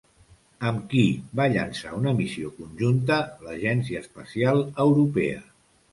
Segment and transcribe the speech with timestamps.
[0.69, 1.03] Amb qui
[1.39, 5.39] va llançar una missió conjunta l'Agència Espacial Europea?